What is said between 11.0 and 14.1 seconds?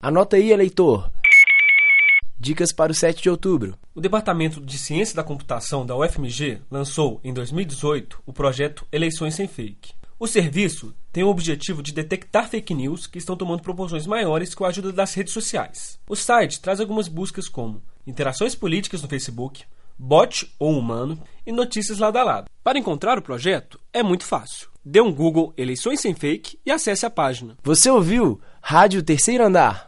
tem o objetivo de detectar fake news que estão tomando proporções